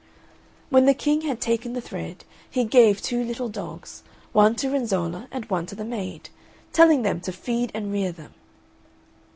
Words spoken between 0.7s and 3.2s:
When the King had taken the thread, he gave